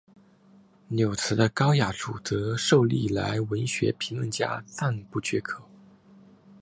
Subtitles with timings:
[0.87, 5.69] 柳词的高雅处则受历来文学评论家赞不绝口。